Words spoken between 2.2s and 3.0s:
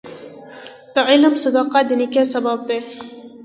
سبب دی.